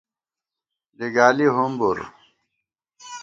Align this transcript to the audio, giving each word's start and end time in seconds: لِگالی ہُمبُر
لِگالی 0.97 1.47
ہُمبُر 1.55 1.97